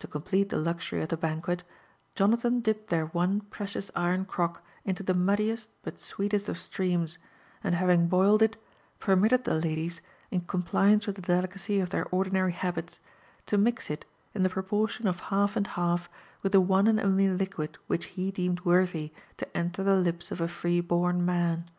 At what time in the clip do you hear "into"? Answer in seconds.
4.84-5.02